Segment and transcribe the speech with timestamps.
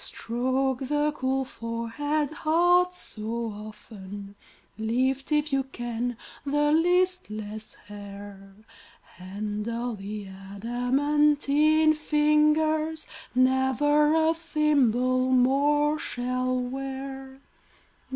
[0.03, 4.33] Stroke the cool forehead, hot so often,
[4.75, 8.55] Lift, if you can, the listless hair;
[9.03, 17.39] Handle the adamantine fingers Never a thimble more shall wear.